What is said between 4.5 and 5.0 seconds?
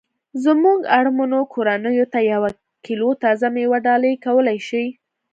شي